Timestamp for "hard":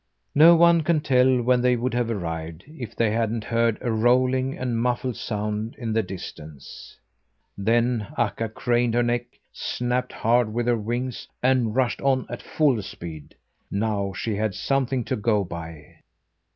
10.11-10.51